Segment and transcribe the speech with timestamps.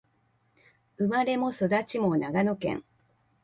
[0.97, 2.83] 生まれも育ちも長野県